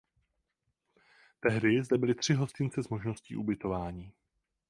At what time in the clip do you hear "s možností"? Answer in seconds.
2.83-3.35